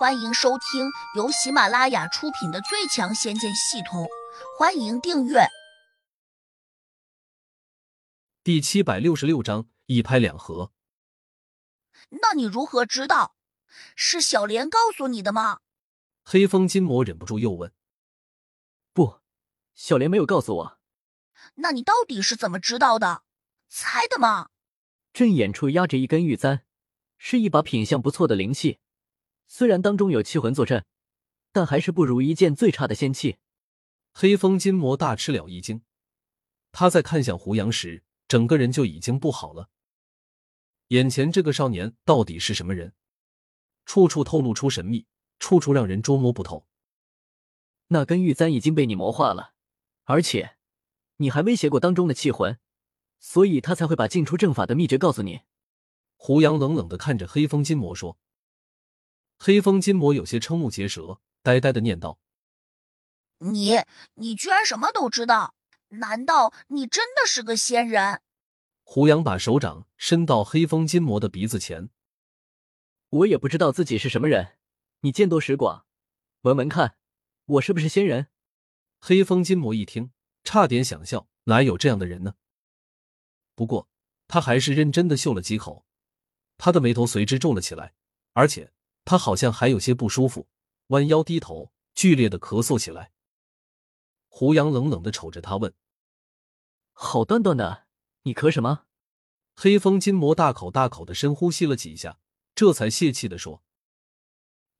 [0.00, 4.04] 欢迎收听由喜马拉雅出品的《最强仙剑系统》，
[4.58, 5.40] 欢迎订阅。
[8.42, 10.72] 第七百六十六章一拍两合。
[12.08, 13.36] 那你如何知道？
[13.94, 15.60] 是小莲告诉你的吗？
[16.24, 17.70] 黑风金魔忍不住又问。
[18.94, 19.20] 不，
[19.74, 20.78] 小莲没有告诉我。
[21.56, 23.24] 那你到底是怎么知道的？
[23.68, 24.48] 猜的吗？
[25.12, 26.64] 阵眼处压着一根玉簪，
[27.18, 28.80] 是一把品相不错的灵器。
[29.52, 30.84] 虽然当中有气魂坐镇，
[31.50, 33.38] 但还是不如一件最差的仙器。
[34.12, 35.82] 黑风金魔大吃了一惊，
[36.70, 39.68] 他在看向胡杨时，整个人就已经不好了。
[40.88, 42.94] 眼前这个少年到底是什么人？
[43.84, 45.08] 处处透露出神秘，
[45.40, 46.68] 处处让人捉摸不透。
[47.88, 49.54] 那根玉簪已经被你魔化了，
[50.04, 50.58] 而且
[51.16, 52.60] 你还威胁过当中的气魂，
[53.18, 55.40] 所以他才会把进出阵法的秘诀告诉你。
[56.14, 58.16] 胡杨冷冷的看着黑风金魔说。
[59.42, 62.18] 黑风金魔有些瞠目结舌，呆呆的念道
[63.40, 63.78] ：“你，
[64.16, 65.54] 你居然什么都知道？
[65.88, 68.20] 难道你真的是个仙人？”
[68.84, 71.88] 胡杨把手掌伸到黑风金魔的鼻子前，
[73.08, 74.58] 我也不知道自己是什么人，
[75.00, 75.86] 你见多识广，
[76.42, 76.98] 闻闻看，
[77.46, 78.26] 我是不是仙人？
[79.00, 80.12] 黑风金魔一听，
[80.44, 82.34] 差点想笑，哪有这样的人呢？
[83.54, 83.88] 不过
[84.28, 85.86] 他还是认真的嗅了几口，
[86.58, 87.94] 他的眉头随之皱了起来，
[88.34, 88.74] 而且。
[89.04, 90.48] 他好像还有些不舒服，
[90.88, 93.12] 弯腰低头，剧烈的咳嗽起来。
[94.28, 95.74] 胡杨冷冷的瞅着他问
[96.92, 97.86] ：“好端端的，
[98.22, 98.84] 你咳什么？”
[99.56, 102.18] 黑风金魔大口大口的深呼吸了几下，
[102.54, 103.62] 这才泄气的说：“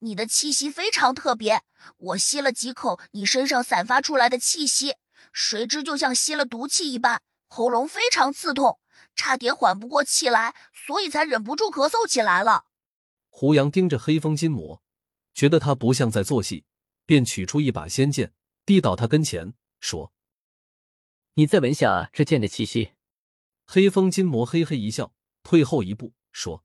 [0.00, 1.62] 你的气息非常特别，
[1.96, 4.96] 我吸了几口你身上散发出来的气息，
[5.32, 8.78] 谁知就像吸了毒气一般，喉咙非常刺痛，
[9.16, 10.54] 差点缓不过气来，
[10.86, 12.66] 所以才忍不住咳嗽起来了。”
[13.38, 14.82] 胡杨盯着黑风金魔，
[15.32, 16.64] 觉得他不像在做戏，
[17.06, 18.34] 便取出一把仙剑，
[18.66, 20.12] 递到他跟前，说
[21.34, 22.94] ：“你再闻下这剑的气息。”
[23.64, 26.64] 黑风金魔嘿嘿一笑，退后一步，说：“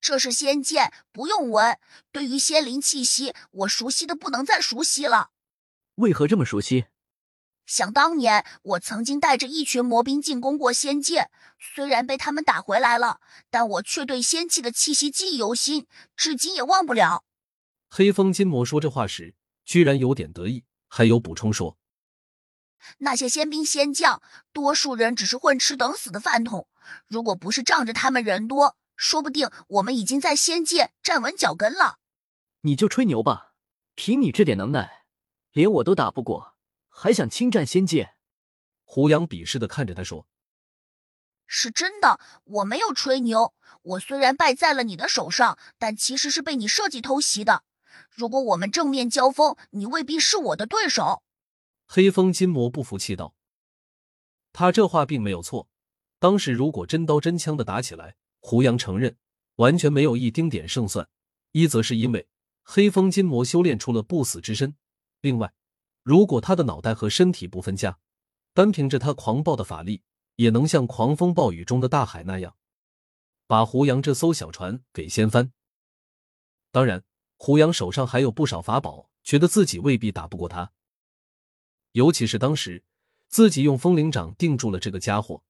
[0.00, 1.78] 这是仙剑，不用闻。
[2.10, 5.32] 对于仙灵气息，我熟悉的不能再熟悉了。”
[5.96, 6.86] 为何这么熟悉？
[7.64, 15.86] 想当年，我曾经带着一群魔兵进攻过仙界，虽然被他们打回来了，但我却对仙气的气息记忆犹新，
[16.16, 17.24] 至今也忘不了。
[17.88, 19.34] 黑风金魔说这话时，
[19.64, 21.78] 居然有点得意，还有补充说
[22.98, 24.20] ：“那些仙兵仙将，
[24.52, 26.66] 多数人只是混吃等死的饭桶，
[27.06, 31.98] 如果不是仗着他们人多，说不定我们已经在仙界站稳脚跟了。”
[32.62, 33.52] 你就吹牛吧，
[33.94, 35.04] 凭你这点能耐，
[35.52, 36.51] 连我都打不过。
[36.94, 38.14] 还想侵占仙界？
[38.84, 40.28] 胡杨鄙视的看着他说
[41.48, 43.54] ：“是真的，我没有吹牛。
[43.80, 47.64] 我虽然败在了你的手上，但其实是被你设计偷袭的。
[48.10, 51.22] 如果我们正面交锋，你未必是我的对手。”
[51.88, 53.34] 黑风金魔不服气道
[54.52, 55.68] ：“他这话并没有错。
[56.18, 59.16] 当时如果真刀真枪的打起来，胡杨承认
[59.56, 61.08] 完全没有一丁点胜算。
[61.52, 62.28] 一则是因为
[62.62, 64.76] 黑风金魔修炼出了不死之身，
[65.22, 65.54] 另外。”
[66.02, 67.98] 如果他的脑袋和身体不分家，
[68.52, 70.02] 单凭着他狂暴的法力，
[70.36, 72.56] 也能像狂风暴雨中的大海那样，
[73.46, 75.52] 把胡杨这艘小船给掀翻。
[76.70, 77.04] 当然，
[77.36, 80.72] 胡杨手上还有不少法宝，觉得自己未必打不过他。
[81.92, 82.82] 尤其是当时
[83.28, 85.44] 自己用风灵掌定住了这个家伙，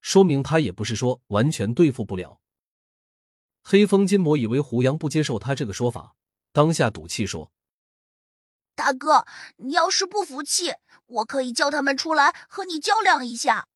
[0.00, 2.40] 说明他也不是说完全对付不了。
[3.62, 6.14] 黑风金魔以为胡杨不接受他这个说法，
[6.52, 7.50] 当下赌气说。
[8.78, 10.74] 大哥，你要是不服气，
[11.06, 13.66] 我可以叫他们出来和你较量一下。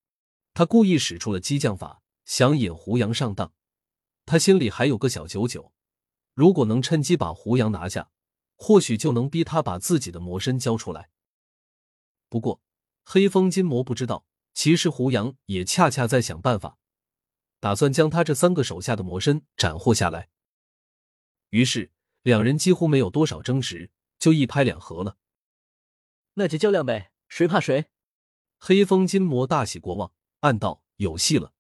[0.55, 3.53] 他故意使出了激将法，想引胡杨上当。
[4.25, 5.73] 他心里还有个小九九，
[6.35, 8.11] 如果能趁机把胡杨拿下，
[8.55, 11.11] 或许就能逼他把自己的魔身交出来。
[12.29, 12.61] 不过，
[13.03, 14.25] 黑风金魔不知道，
[14.55, 16.79] 其实胡杨也恰恰在想办法，
[17.59, 20.29] 打算将他这三个手下的魔身斩获下来。
[21.51, 21.91] 于是，
[22.23, 23.91] 两人几乎没有多少争执。
[24.23, 25.17] 就一拍两合了，
[26.35, 27.91] 那就较量呗，谁怕谁？
[28.57, 31.53] 黑风金魔大喜过望，暗道有戏了。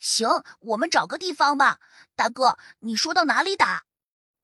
[0.00, 0.28] 行，
[0.58, 1.78] 我们找个地方吧。
[2.16, 3.86] 大哥，你说到哪里打？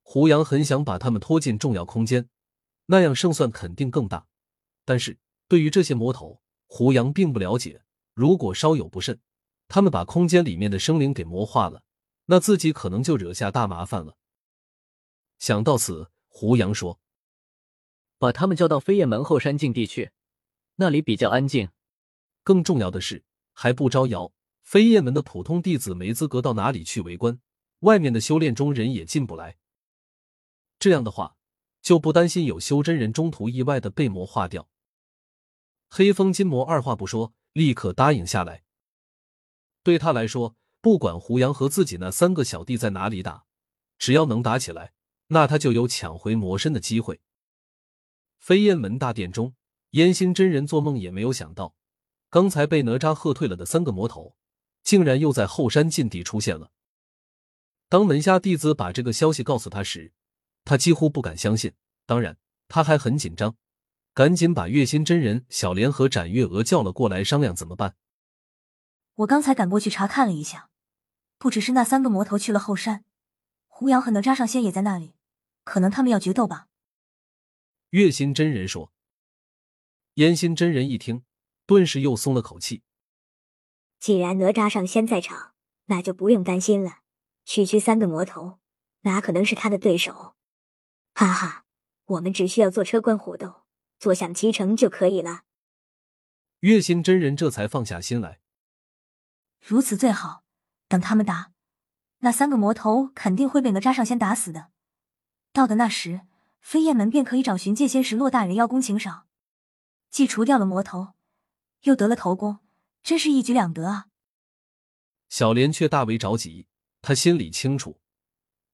[0.02, 2.28] 胡杨很想把他们拖进重要空间，
[2.86, 4.28] 那样胜算肯定更大。
[4.84, 5.18] 但是
[5.48, 7.82] 对于这些魔头，胡杨并不了解。
[8.14, 9.20] 如果稍有不慎，
[9.66, 11.82] 他们把空间里面的生灵给魔化了，
[12.26, 14.16] 那自己可能就惹下大麻烦了。
[15.40, 16.11] 想到此。
[16.34, 16.98] 胡杨说
[18.18, 20.12] ：“把他们叫到飞燕门后山禁地去，
[20.76, 21.68] 那里比较安静。
[22.42, 24.32] 更重要的是，还不招摇。
[24.62, 27.38] 飞燕门的普通弟子没资格到哪里去围观，
[27.80, 29.58] 外面的修炼中人也进不来。”
[30.80, 31.36] 这样的话，
[31.82, 34.70] 就不担心有修真人中途意外的被魔化掉。
[35.90, 38.64] 黑风金魔二话不说，立刻答应下来。
[39.82, 43.44] 对他来说，不管胡杨和自己那三个小弟在哪里打，
[43.98, 44.94] 只要能打起来，
[45.32, 47.20] 那他就有抢回魔身的机会。
[48.38, 49.54] 飞燕门大殿中，
[49.90, 51.74] 燕心真人做梦也没有想到，
[52.28, 54.36] 刚才被哪吒喝退了的三个魔头，
[54.82, 56.70] 竟然又在后山禁地出现了。
[57.88, 60.12] 当门下弟子把这个消息告诉他时，
[60.64, 61.72] 他几乎不敢相信。
[62.04, 62.36] 当然，
[62.68, 63.56] 他还很紧张，
[64.12, 67.96] 赶紧把月心真人、小莲和展月娥叫了过来商量怎么办。
[69.14, 70.68] 我刚才赶过去查看了一下，
[71.38, 73.04] 不只是那三个魔头去了后山，
[73.66, 75.14] 胡杨和哪吒上仙也在那里，
[75.64, 76.68] 可能他们要决斗吧。
[77.90, 78.92] 月心真人说
[80.14, 81.24] ：“烟心真人一听，
[81.66, 82.82] 顿时又松了口气。
[84.00, 85.54] 既然哪吒上仙在场，
[85.86, 86.98] 那就不用担心了。
[87.44, 88.58] 区区三个魔头，
[89.02, 90.36] 哪可能是他的对手？
[91.14, 91.64] 哈哈，
[92.06, 93.64] 我们只需要坐车观虎斗，
[93.98, 95.42] 坐享其成就可以了。”
[96.60, 98.40] 月心真人这才放下心来。
[99.60, 100.42] 如此最好。
[100.88, 101.52] 等他们打，
[102.18, 104.70] 那三个魔头肯定会被哪吒上仙打死的。
[105.52, 106.22] 到的那时。
[106.62, 109.26] 飞燕门便可以找寻界仙石洛大人邀功请赏，
[110.10, 111.14] 既除掉了魔头，
[111.80, 112.60] 又得了头功，
[113.02, 114.06] 真是一举两得啊！
[115.28, 116.68] 小莲却大为着急，
[117.02, 118.00] 他心里清楚，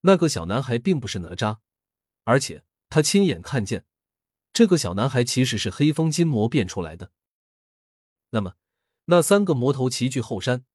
[0.02, 1.60] 那个小男孩并不是哪吒，
[2.24, 3.86] 而且他亲眼看见，
[4.52, 7.10] 这个小男孩其实是黑风金魔变出来的。
[8.30, 8.56] 那么，
[9.06, 10.66] 那三个魔头齐聚后山，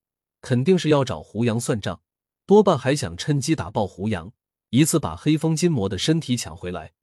[0.41, 2.01] 肯定是要找胡杨算账，
[2.47, 4.33] 多半还想趁机打爆胡杨，
[4.73, 6.93] 一次把黑风金魔的身体抢回来。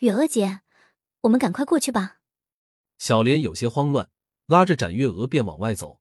[0.00, 0.62] 月娥姐，
[1.20, 2.18] 我们赶快过去吧。
[2.98, 4.10] 小莲有些慌乱，
[4.46, 6.00] 拉着展月娥便往外走。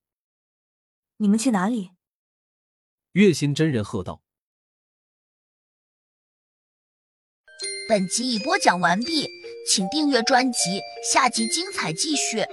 [1.18, 1.92] 你们去哪里？
[3.12, 4.24] 月心真人喝道。
[7.88, 9.28] 本集已播讲完毕，
[9.72, 12.44] 请订阅专辑，下集精彩继续。